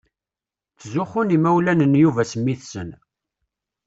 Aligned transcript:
Ttzuxxun 0.77 1.33
yimawlan 1.33 1.81
n 1.91 1.99
Yuba 2.01 2.23
s 2.31 2.33
mmi-tsen. 2.39 2.89